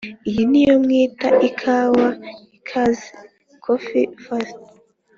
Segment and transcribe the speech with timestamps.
[0.29, 2.07] iyi ni yo mwita ikawa
[2.57, 4.49] ikaze(café fort)?”